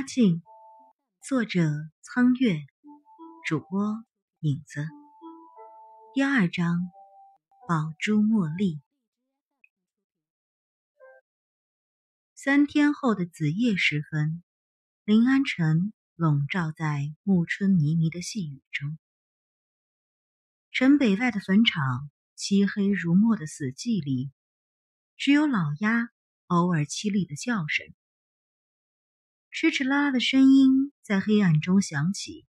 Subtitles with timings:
[0.00, 0.42] 花镜，
[1.22, 1.60] 作者
[2.00, 2.56] 苍月，
[3.46, 4.02] 主播
[4.40, 4.88] 影子。
[6.14, 6.90] 第二章，
[7.68, 8.80] 宝珠茉莉。
[12.34, 14.42] 三天后的子夜时分，
[15.04, 18.96] 临安城笼罩在暮春迷迷的细雨中。
[20.70, 24.32] 城北外的坟场，漆黑如墨的死寂里，
[25.18, 26.08] 只有老鸦
[26.46, 27.86] 偶尔凄厉的叫声。
[29.52, 32.46] 哧哧啦啦的声音在黑暗中响起，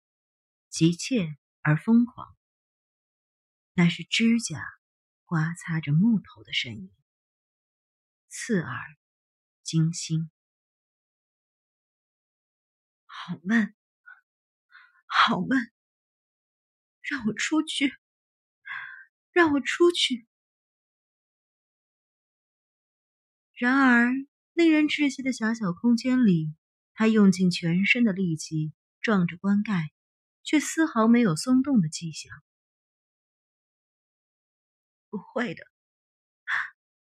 [0.69, 2.37] 急切而疯狂。
[3.73, 4.61] 那是指甲
[5.25, 6.92] 刮擦着木头的声音，
[8.27, 8.77] 刺耳、
[9.62, 10.29] 惊心。
[13.06, 13.75] 好闷，
[15.06, 15.70] 好闷！
[17.01, 17.95] 让我出去，
[19.30, 20.27] 让我出去！
[23.55, 24.12] 然而，
[24.53, 26.53] 令人窒息的狭小空间里。
[26.99, 29.93] 他用尽全身的力气撞着棺盖，
[30.43, 32.33] 却丝毫没有松动的迹象。
[35.09, 35.63] 不会的，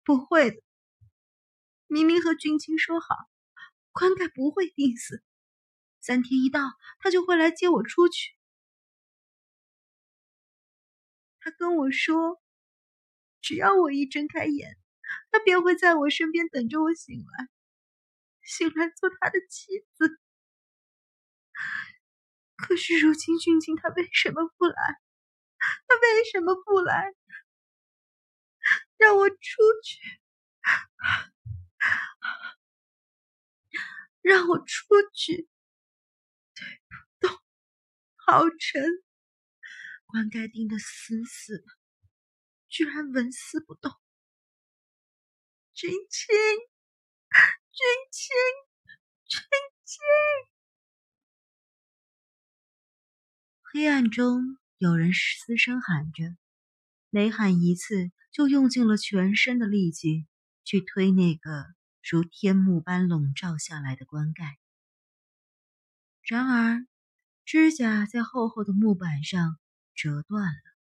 [0.02, 0.60] 不会的！
[1.86, 3.06] 明明和俊清说好，
[3.92, 5.22] 棺盖不会钉死，
[6.00, 6.60] 三天一到，
[6.98, 8.32] 他就会来接我出去。
[11.38, 12.42] 他跟我说，
[13.40, 14.76] 只要我一睁开眼，
[15.30, 17.53] 他便会在我身边等着我醒来。
[18.44, 20.20] 醒来做他的妻子，
[22.56, 25.00] 可是如今俊清他为什么不来？
[25.88, 27.14] 他为什么不来？
[28.96, 29.36] 让我出
[29.82, 29.98] 去！
[34.20, 34.84] 让我出
[35.14, 35.48] 去！
[36.54, 37.42] 推不动，
[38.16, 38.82] 好沉，
[40.06, 41.64] 棺盖钉得死死的，
[42.68, 43.92] 居然纹丝不动。
[45.72, 46.34] 君清。
[47.76, 48.36] 君亲，
[49.26, 49.42] 君
[49.84, 49.98] 亲！
[53.62, 56.36] 黑暗中有人嘶声喊着，
[57.10, 60.28] 每喊一次，就用尽了全身的力气
[60.62, 61.66] 去推那个
[62.08, 64.56] 如天幕般笼罩下来的棺盖。
[66.22, 66.86] 然而，
[67.44, 69.58] 指甲在厚厚的木板上
[69.96, 70.76] 折断了，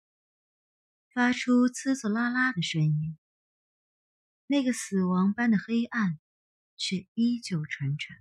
[1.14, 3.16] 发出呲呲啦啦的声音。
[4.48, 6.18] 那个死亡般的黑暗。
[6.80, 8.16] 却依旧沉沉。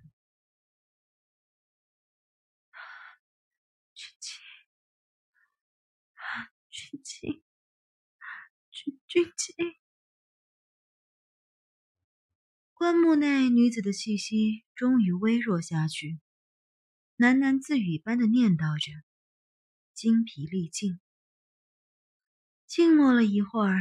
[3.94, 4.42] 君清，
[6.68, 7.42] 君清，
[8.70, 9.56] 君君清。
[12.74, 16.20] 棺木内女子的气息终于微弱下去，
[17.16, 18.92] 喃喃自语般的念叨着，
[19.94, 21.00] 精疲力尽。
[22.66, 23.80] 静默了一会儿，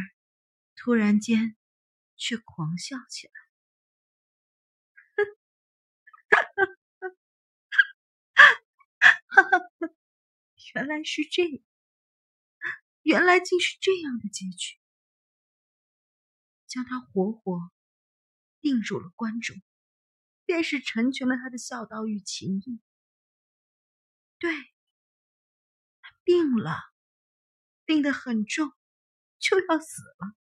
[0.78, 1.58] 突然间，
[2.16, 3.49] 却狂笑起来。
[9.28, 9.60] 哈 哈
[10.76, 11.64] 原来是这样，
[13.02, 14.78] 原来竟是这样的结局，
[16.68, 17.72] 将他活活
[18.62, 19.56] 定入了棺中，
[20.46, 22.80] 便是成全了他的孝道与情义。
[24.38, 24.54] 对，
[26.02, 26.78] 他病了，
[27.86, 28.72] 病得很重，
[29.40, 30.36] 就要死了。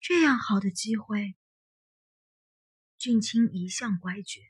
[0.00, 1.37] 这样好的机会，
[2.98, 4.40] 俊清一向乖觉，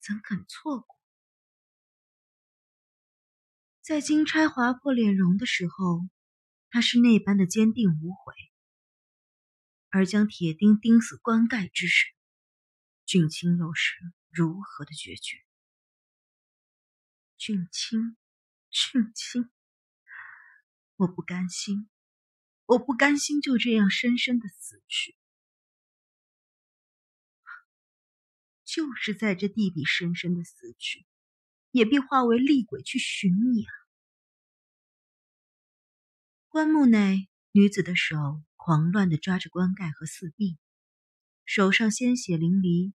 [0.00, 0.98] 怎肯错过？
[3.80, 6.00] 在金钗划破脸容的时候，
[6.68, 8.34] 他是那般的坚定无悔；
[9.88, 12.08] 而将铁钉钉死棺盖之时，
[13.06, 13.94] 俊清又是
[14.30, 15.36] 如何的决绝？
[17.36, 18.16] 俊清，
[18.68, 19.48] 俊清，
[20.96, 21.88] 我不甘心，
[22.66, 25.16] 我不甘心就这样深深的死去，
[28.68, 31.06] 就是在这地底深深的死去，
[31.70, 33.72] 也必化为厉鬼去寻你啊！
[36.48, 40.58] 棺木内，女子的手狂乱地抓着棺盖和四壁，
[41.46, 42.92] 手上鲜血淋漓，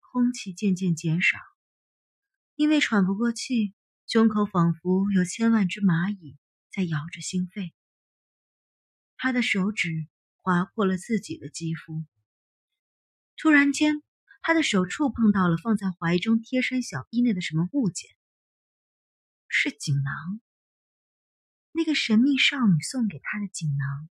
[0.00, 1.36] 空气渐渐减少，
[2.54, 3.74] 因为喘不过气，
[4.06, 6.38] 胸口仿佛有千万只蚂蚁
[6.72, 7.74] 在咬着心肺。
[9.18, 10.08] 她的手指
[10.40, 12.06] 划破了自己的肌肤。
[13.36, 14.02] 突然间，
[14.46, 18.10] 他的手触碰到了放在怀中贴身小衣内的什么物件，
[19.48, 20.38] 是锦囊。
[21.72, 24.10] 那个神秘少女送给他的锦囊。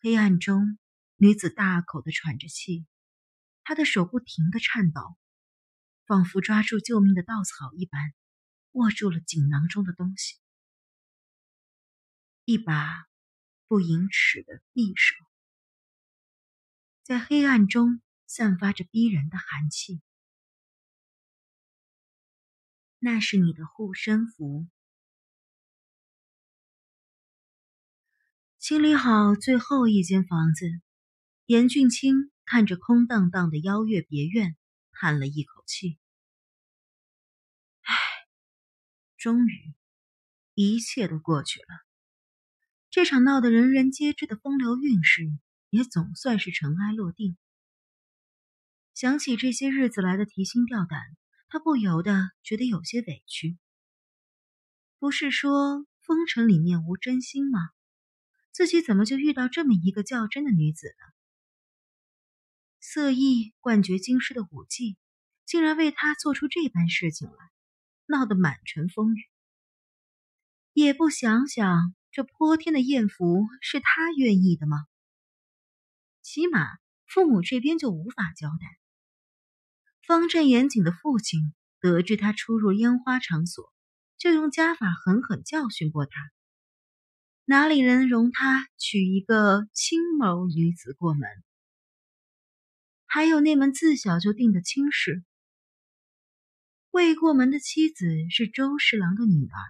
[0.00, 0.78] 黑暗中，
[1.16, 2.86] 女子大口的喘着气，
[3.64, 5.00] 她的手不停的颤抖，
[6.06, 8.14] 仿佛抓住救命的稻草一般，
[8.70, 10.36] 握住了锦囊中的东西。
[12.44, 13.08] 一把
[13.66, 15.16] 不盈尺的匕首，
[17.02, 20.02] 在黑暗中散发着逼人的寒气。
[22.98, 24.68] 那是你的护身符。
[28.58, 30.66] 清理好最后一间房子，
[31.46, 34.56] 严俊清看着空荡荡的邀月别院，
[34.92, 35.98] 叹了一口气
[37.80, 37.94] ：“唉，
[39.16, 39.74] 终于，
[40.52, 41.66] 一切都过去了。
[42.90, 45.22] 这场闹得人人皆知的风流韵事，
[45.70, 47.38] 也总算是尘埃落定。”
[48.98, 51.00] 想起这些日子来的提心吊胆，
[51.46, 53.56] 他不由得觉得有些委屈。
[54.98, 57.60] 不是说风尘里面无真心吗？
[58.50, 61.14] 自己怎么就遇到这么一个较真的女子呢？
[62.80, 64.96] 色艺冠绝京师的武技，
[65.46, 67.36] 竟然为他做出这般事情来，
[68.06, 69.22] 闹得满城风雨。
[70.72, 74.88] 也不想想，这泼天的艳福是他愿意的吗？
[76.20, 76.66] 起码
[77.06, 78.76] 父母这边就无法交代。
[80.08, 83.70] 方正严谨的父亲得知他出入烟花场所，
[84.16, 86.30] 就用家法狠狠教训过他。
[87.44, 91.28] 哪里能容他娶一个青眸女子过门？
[93.04, 95.22] 还有那门自小就定的亲事，
[96.90, 99.60] 未过门的妻子是周侍郎的女儿，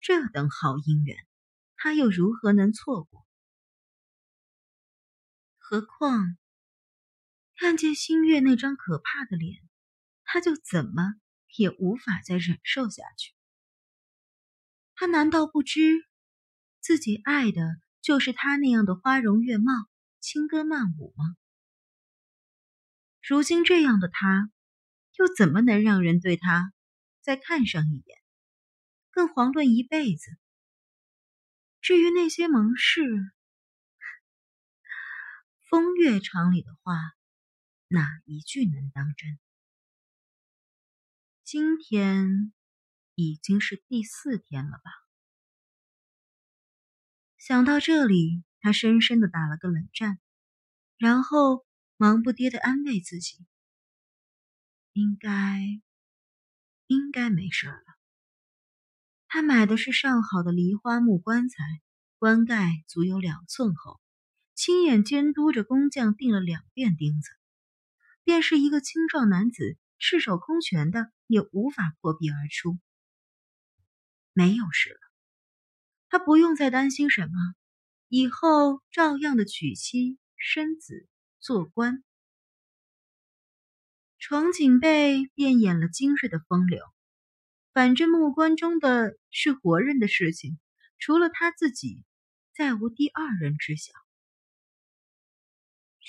[0.00, 1.16] 这等好姻缘，
[1.76, 3.24] 他又如何能错过？
[5.58, 6.36] 何况……
[7.60, 9.60] 看见新月那张可怕的脸，
[10.22, 11.14] 他就怎么
[11.56, 13.34] 也无法再忍受下去。
[14.94, 16.06] 他难道不知
[16.78, 17.60] 自己爱的
[18.00, 19.72] 就是他那样的花容月貌、
[20.20, 21.36] 轻歌曼舞吗？
[23.26, 24.52] 如今这样的他，
[25.16, 26.72] 又怎么能让人对他
[27.20, 28.18] 再看上一眼，
[29.10, 30.30] 更遑论一辈子？
[31.80, 33.02] 至于那些盟誓，
[35.68, 36.94] 风月场里的话。
[37.90, 39.38] 哪一句能当真？
[41.42, 42.52] 今天
[43.14, 44.90] 已经是第四天了吧？
[47.38, 50.18] 想到这里，他深深的打了个冷战，
[50.98, 51.64] 然后
[51.96, 53.46] 忙不迭的安慰自己
[54.92, 55.80] ：“应该，
[56.88, 57.84] 应该没事了。”
[59.28, 61.64] 他买的是上好的梨花木棺材，
[62.18, 63.98] 棺盖足有两寸厚，
[64.54, 67.30] 亲眼监督着工匠钉了两遍钉子。
[68.28, 72.78] 便是一个青壮男子，赤手空拳的，也无法破壁而出。
[74.34, 75.00] 没有事了，
[76.10, 77.32] 他不用再担心什么，
[78.08, 81.08] 以后照样的娶妻生子
[81.40, 82.04] 做官。
[84.18, 86.84] 床景被便演了今日的风流，
[87.72, 90.58] 反正木棺中的是活人的事情，
[90.98, 92.04] 除了他自己，
[92.54, 93.94] 再无第二人知晓。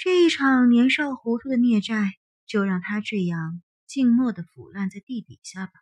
[0.02, 2.14] 这一场年少糊涂的孽债，
[2.46, 5.74] 就让他这样静默的腐烂在地底下吧。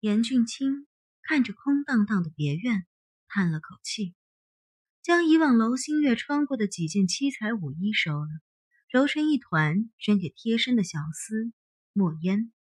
[0.00, 0.86] 严俊清
[1.22, 2.86] 看着空荡荡的别院，
[3.28, 4.14] 叹了口气，
[5.00, 8.28] 将以往楼心月穿过的几件七彩舞衣收了，
[8.90, 11.50] 揉成一团，扔给贴身的小厮
[11.94, 12.52] 墨烟。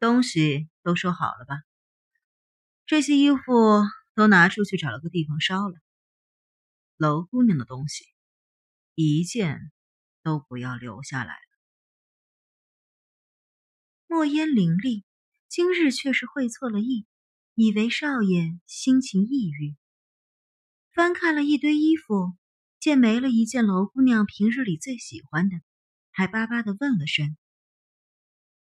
[0.00, 1.62] 东西都收好了吧？
[2.86, 3.84] 这些衣服
[4.16, 5.76] 都拿出去找了个地方烧了。
[6.96, 8.06] 楼姑娘的东西，
[8.94, 9.70] 一件
[10.22, 11.40] 都不要留下来了。
[14.06, 15.04] 墨烟凌厉，
[15.46, 17.06] 今日却是会错了意，
[17.54, 19.76] 以为少爷心情抑郁。
[20.94, 22.32] 翻看了一堆衣服，
[22.80, 25.60] 见没了一件楼姑娘平日里最喜欢的，
[26.12, 27.36] 还巴巴的问了声：“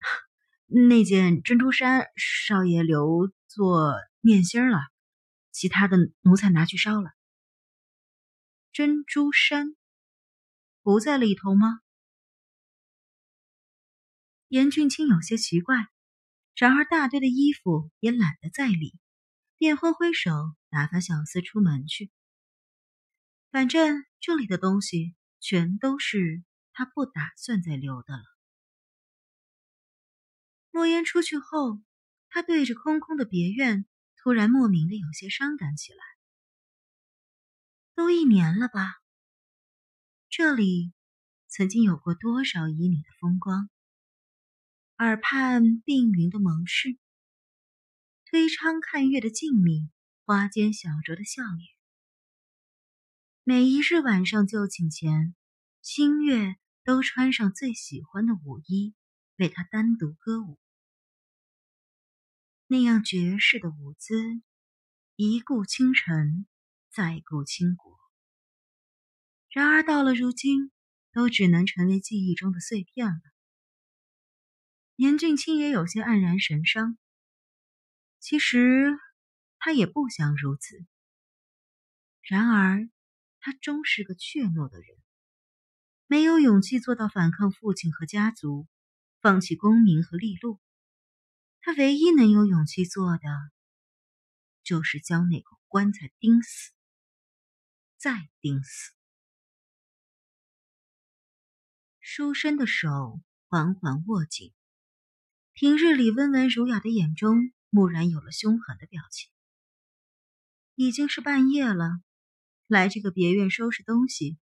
[0.90, 4.80] 那件珍珠衫，少爷留作念心了，
[5.54, 7.12] 其他的奴才拿去烧了。”
[8.76, 9.74] 珍珠衫
[10.82, 11.80] 不在里头吗？
[14.50, 15.88] 严俊清有些奇怪，
[16.58, 19.00] 然而大堆的衣服也懒得再理，
[19.58, 20.30] 便挥挥手
[20.70, 22.12] 打发小厮出门去。
[23.50, 28.24] 反正这里的东西全都是他不打算再留的了。
[30.72, 31.82] 莫言出去后，
[32.28, 33.86] 他对着空空的别院，
[34.18, 36.15] 突然莫名的有些伤感起来。
[37.96, 39.02] 都一年了吧？
[40.30, 40.92] 这里
[41.48, 43.70] 曾经有过多少旖旎的风光？
[44.98, 46.98] 耳畔鬓云的盟誓，
[48.26, 49.90] 推窗看月的静谧，
[50.26, 51.64] 花间小酌的笑语。
[53.46, 55.34] 每一日晚上就寝前，
[55.82, 58.94] 新月都穿上最喜欢的舞衣，
[59.38, 60.60] 为他单独歌舞。
[62.68, 64.42] 那样绝世的舞姿，
[65.16, 66.46] 一顾倾城。
[66.96, 68.00] 再顾倾国，
[69.50, 70.72] 然而到了如今，
[71.12, 73.22] 都只能成为记忆中的碎片了。
[74.96, 76.98] 严俊清也有些黯然神伤。
[78.22, 78.98] 其实
[79.60, 80.86] 他也不想如此，
[82.22, 82.90] 然而
[83.42, 84.88] 他终是个怯懦的人，
[86.08, 88.68] 没有勇气做到反抗父亲和家族，
[89.20, 90.62] 放弃功名和利禄。
[91.60, 93.28] 他唯一能有勇气做的，
[94.64, 96.72] 就是将那口棺材钉死，
[98.06, 98.94] 再钉死。
[102.00, 104.54] 书生的手缓缓握紧，
[105.54, 109.32] 平日里温文儒雅的眼中蓦然有了凶狠的表情。
[110.76, 112.00] 已经是半夜了，
[112.68, 114.38] 来这个别院收拾东西，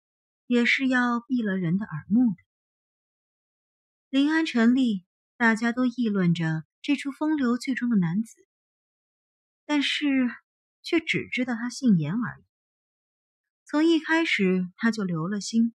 [0.46, 2.42] 也是要避了人的耳目的。
[4.08, 5.04] 临安城里，
[5.36, 8.48] 大家都议论着这出风流剧中的男子，
[9.66, 10.34] 但是
[10.80, 12.49] 却只知道他姓严而已。
[13.70, 15.76] 从一开始，他就留了心。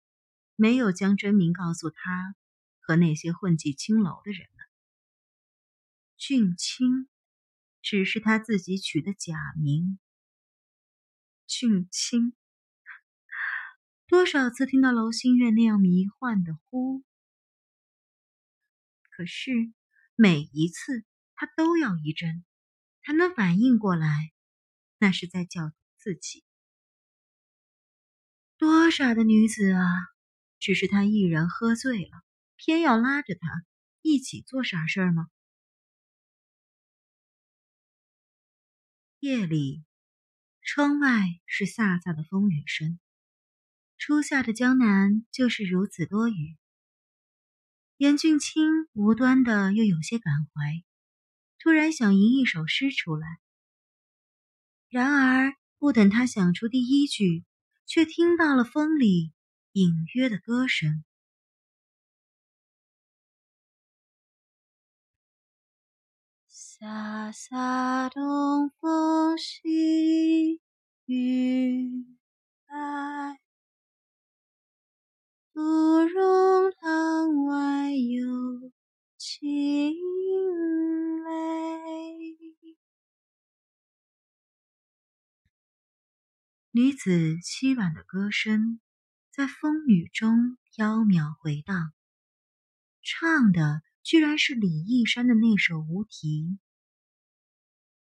[0.56, 2.36] 没有将真名告诉他
[2.80, 4.66] 和那些混迹青楼的人们。
[6.18, 7.08] 俊清
[7.84, 10.00] 只是他自己取的假名。
[11.46, 12.34] 俊清，
[14.08, 17.04] 多少次听到楼心月那样迷幻的呼，
[19.12, 19.52] 可是
[20.16, 22.44] 每一次他都要一怔，
[23.06, 24.34] 才能反应过来，
[24.98, 26.44] 那是在叫自己。
[28.64, 29.84] 多傻的女子啊！
[30.58, 32.24] 只是他一人喝醉了，
[32.56, 33.66] 偏要拉着他
[34.02, 35.28] 一起做傻事儿吗？
[39.20, 39.84] 夜里，
[40.62, 43.02] 窗外是飒飒的风雨声。
[43.98, 46.56] 初夏的江南就是如此多雨。
[47.98, 50.86] 严俊清无端的又有些感怀，
[51.60, 53.28] 突然想吟一首诗出来。
[54.88, 57.44] 然而不等他想出第一句，
[57.86, 59.32] 却听到了风里。
[59.76, 61.04] 隐约的歌声，
[66.48, 70.62] 飒飒东风细
[71.06, 72.06] 雨
[72.68, 73.40] 来，
[75.54, 78.72] 芙蓉塘外有
[79.18, 80.03] 青
[86.76, 88.80] 女子凄婉的歌声。
[89.30, 91.94] 在风雨中飘渺回荡，
[93.04, 96.58] 唱的居然是李义山的那首《无题》。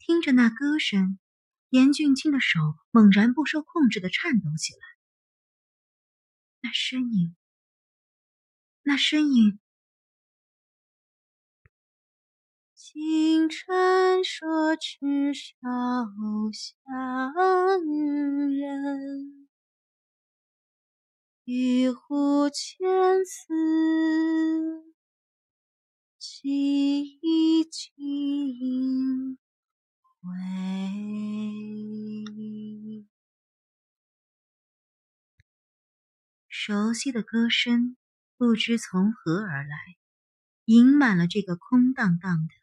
[0.00, 1.20] 听着那歌声，
[1.68, 2.58] 严俊清的手
[2.90, 4.80] 猛然不受控制的颤抖起来。
[6.61, 7.37] 那身影，
[8.82, 9.61] 那身影，
[12.97, 15.53] 听传说：“痴少
[16.50, 17.85] 乡
[18.49, 19.49] 人。”
[21.45, 22.88] 玉壶千
[23.26, 23.53] 丝
[26.19, 27.21] 几
[27.71, 29.37] 经
[30.00, 30.09] 回。
[36.49, 37.99] 熟悉的歌声
[38.38, 39.76] 不知从何而来，
[40.65, 42.55] 盈满了这个空荡荡的、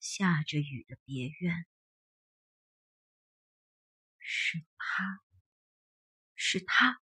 [0.00, 1.66] 下着雨的别院。
[4.18, 5.20] 是他，
[6.34, 6.98] 是他。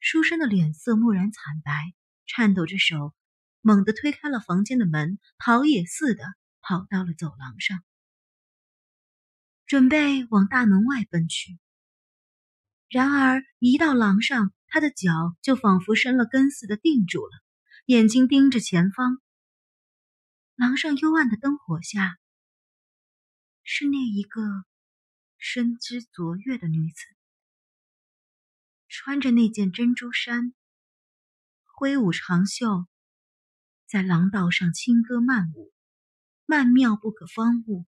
[0.00, 1.94] 书生的脸色蓦然惨白，
[2.26, 3.14] 颤抖着手，
[3.60, 6.24] 猛地推开了房间的门，逃也似的
[6.60, 7.84] 跑到了走廊上，
[9.66, 11.58] 准备往大门外奔去。
[12.88, 17.30] 然而一到廊上，他的脚就仿佛生了根似的定住了，
[17.86, 19.20] 眼睛盯着前方。
[20.58, 22.18] 廊上幽暗的灯火下，
[23.62, 24.42] 是那一个
[25.36, 27.04] 身姿卓越的女子。
[28.88, 30.52] 穿着那件珍珠衫，
[31.64, 32.88] 挥舞长袖，
[33.86, 35.72] 在廊道上轻歌曼舞，
[36.44, 37.86] 曼妙不可方物。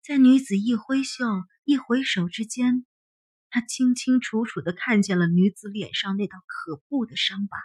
[0.00, 1.24] 在女子一挥袖、
[1.64, 2.86] 一回首之间，
[3.50, 7.58] 他清清楚楚的看见了女子脸上那道可怖的伤疤。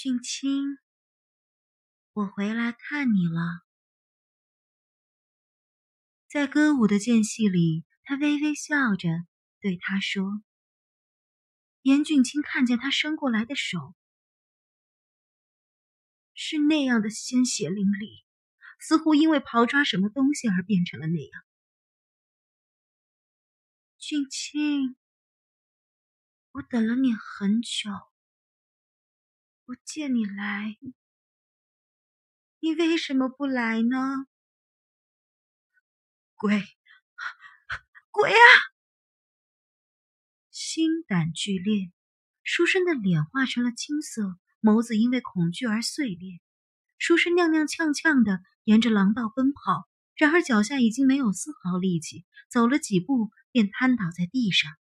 [0.00, 0.78] 俊清，
[2.12, 3.40] 我回来看你了。
[6.28, 7.84] 在歌舞的间隙里。
[8.04, 9.08] 他微微笑着
[9.60, 10.40] 对他说
[11.82, 13.96] ：“严俊清看见他伸过来的手，
[16.32, 18.24] 是那样的鲜血淋漓，
[18.78, 21.42] 似乎因为刨抓什么东西而变成了那样。”
[23.98, 24.96] 俊清，
[26.52, 27.90] 我等了你很久，
[29.68, 30.78] 我见你来，
[32.58, 34.26] 你为什么不来呢？
[36.36, 36.64] 鬼！
[38.10, 38.40] 鬼啊！
[40.50, 41.92] 心胆俱裂，
[42.42, 46.40] 书生的脸化成了青色，眸子因为恐惧而碎裂，
[46.96, 54.72] 书生踉踉跄跄的沿着廊道奔跑，然而脚下已经没有丝毫力气，走了几步便瘫倒在地上。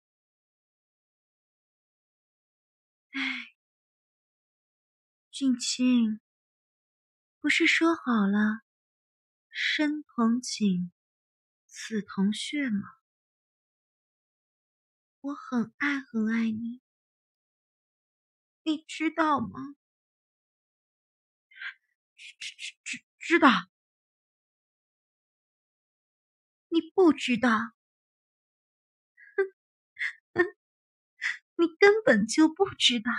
[5.39, 6.19] 俊清，
[7.45, 8.63] 不是说好了，
[9.51, 10.91] 身同寝，
[11.67, 12.97] 死同穴吗？
[15.21, 16.81] 我很爱很爱你，
[18.63, 19.77] 你知道吗？
[22.17, 23.69] 知知知知道。
[26.69, 27.49] 你不知道，
[31.57, 33.11] 你根本就不知道。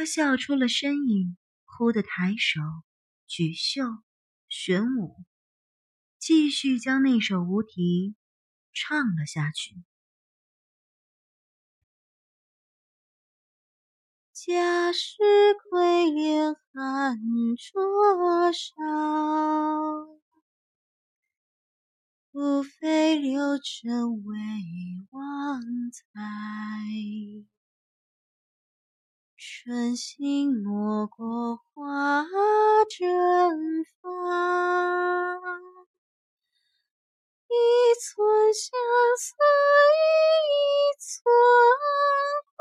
[0.00, 2.62] 他笑出了身影，忽地抬手
[3.26, 3.84] 举袖
[4.48, 5.14] 玄武。
[6.18, 8.16] 继续将那首无题
[8.72, 9.74] 唱了下去。
[14.32, 15.18] 假使
[15.70, 17.18] 桂莲寒
[17.58, 18.72] 灼烧，
[22.32, 24.34] 不非流尘为
[25.10, 25.60] 旺
[25.92, 27.59] 财。
[29.62, 32.24] 春心莫过花
[32.88, 34.08] 正发。
[37.46, 37.52] 一
[38.00, 38.72] 寸相
[39.18, 39.34] 思
[40.48, 40.56] 一
[40.98, 41.22] 寸
[42.46, 42.54] 灰。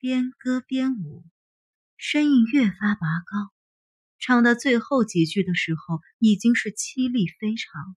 [0.00, 1.24] 边歌边舞，
[1.98, 3.52] 声音越发拔高。
[4.18, 7.96] 唱到最后几句的时候，已经是凄厉非常，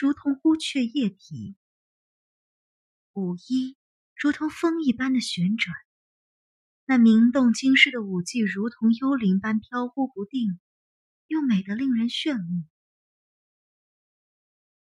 [0.00, 1.56] 如同乌鹊夜啼。
[3.14, 3.76] 舞衣
[4.14, 5.74] 如同风一般的旋转。
[6.84, 10.60] 那名动京师的舞技，如同幽灵般飘忽不定，
[11.26, 12.64] 又美得令人炫目。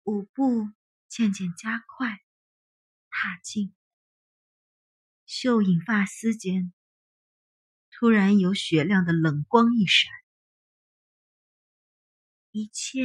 [0.04, 0.70] 舞步
[1.08, 2.20] 渐渐加快，
[3.10, 3.74] 踏进，
[5.24, 6.72] 秀影发丝间，
[7.90, 10.12] 突然有雪亮的冷光一闪，
[12.52, 13.02] 一切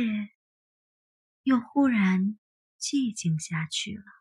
[1.43, 2.37] 又忽然
[2.79, 4.20] 寂静下去了。